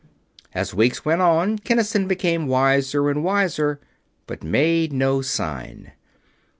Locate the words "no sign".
4.91-5.91